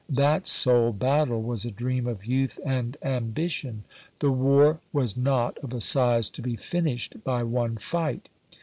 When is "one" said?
7.43-7.77